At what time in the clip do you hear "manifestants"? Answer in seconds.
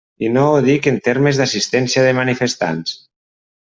2.25-3.01